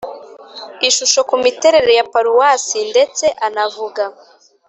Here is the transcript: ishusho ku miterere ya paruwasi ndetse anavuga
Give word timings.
ishusho 0.87 1.19
ku 1.29 1.35
miterere 1.43 1.91
ya 1.99 2.05
paruwasi 2.11 2.77
ndetse 2.91 3.25
anavuga 3.47 4.03